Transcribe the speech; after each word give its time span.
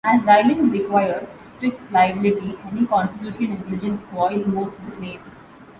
As 0.03 0.19
"Rylands" 0.23 0.73
requires 0.73 1.29
strict 1.55 1.91
liability, 1.91 2.57
any 2.65 2.87
contributory 2.87 3.45
negligence 3.49 4.03
voids 4.05 4.47
most 4.47 4.79
of 4.79 4.85
the 4.87 4.91
claim. 4.93 5.19